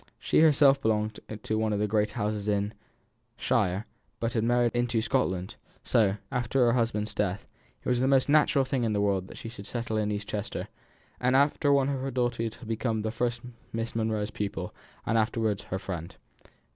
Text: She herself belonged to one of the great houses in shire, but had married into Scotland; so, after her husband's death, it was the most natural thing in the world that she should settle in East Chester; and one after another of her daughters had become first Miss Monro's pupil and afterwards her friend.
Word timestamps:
She 0.17 0.39
herself 0.39 0.81
belonged 0.81 1.19
to 1.43 1.57
one 1.59 1.71
of 1.73 1.77
the 1.77 1.85
great 1.85 2.13
houses 2.13 2.47
in 2.47 2.73
shire, 3.37 3.85
but 4.19 4.33
had 4.33 4.43
married 4.43 4.71
into 4.73 4.99
Scotland; 4.99 5.57
so, 5.83 6.15
after 6.31 6.65
her 6.65 6.71
husband's 6.73 7.13
death, 7.13 7.45
it 7.83 7.87
was 7.87 7.99
the 7.99 8.07
most 8.07 8.27
natural 8.27 8.65
thing 8.65 8.83
in 8.83 8.93
the 8.93 8.99
world 9.01 9.27
that 9.27 9.37
she 9.37 9.47
should 9.47 9.67
settle 9.67 9.97
in 9.97 10.09
East 10.11 10.27
Chester; 10.27 10.69
and 11.19 11.35
one 11.35 11.41
after 11.43 11.69
another 11.71 11.97
of 11.97 12.01
her 12.01 12.09
daughters 12.09 12.55
had 12.55 12.67
become 12.67 13.03
first 13.03 13.41
Miss 13.71 13.95
Monro's 13.95 14.31
pupil 14.31 14.73
and 15.05 15.19
afterwards 15.19 15.65
her 15.65 15.77
friend. 15.77 16.15